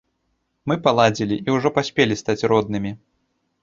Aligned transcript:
Мы 0.71 0.77
паладзілі 0.87 1.39
і 1.47 1.57
ўжо 1.59 1.75
паспелі 1.79 2.21
стаць 2.25 2.41
роднымі. 2.55 2.91